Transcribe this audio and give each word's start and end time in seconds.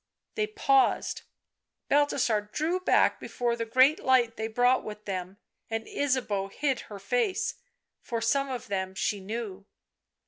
They 0.33 0.47
paused; 0.47 1.21
Balthasar 1.87 2.49
drew 2.51 2.79
back 2.79 3.19
before 3.19 3.55
the 3.55 3.65
great 3.67 3.99
light 3.99 4.35
they 4.35 4.47
brought 4.47 4.83
with 4.83 5.05
them, 5.05 5.37
and 5.69 5.85
Ysabeau 5.87 6.47
hid 6.47 6.79
her 6.89 6.97
face, 6.97 7.53
for 8.01 8.19
some 8.19 8.49
of 8.49 8.65
them 8.65 8.95
she 8.95 9.19
knew. 9.19 9.67